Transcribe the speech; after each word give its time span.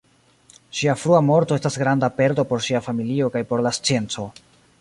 Ŝia 0.77 0.95
frua 1.01 1.19
morto 1.27 1.59
estas 1.61 1.77
granda 1.83 2.11
perdo 2.21 2.47
por 2.53 2.67
ŝia 2.69 2.83
familio 2.89 3.33
kaj 3.37 3.47
por 3.53 3.67
la 3.69 3.77
scienco. 3.81 4.31